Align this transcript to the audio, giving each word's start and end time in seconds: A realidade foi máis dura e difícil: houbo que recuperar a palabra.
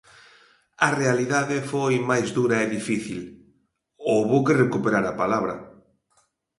A 0.87 0.89
realidade 1.01 1.57
foi 1.71 1.95
máis 2.09 2.27
dura 2.37 2.57
e 2.65 2.71
difícil: 2.77 3.21
houbo 4.11 4.37
que 4.45 4.59
recuperar 4.63 5.05
a 5.07 5.17
palabra. 5.21 5.55